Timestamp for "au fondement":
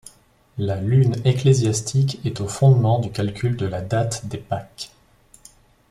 2.41-2.97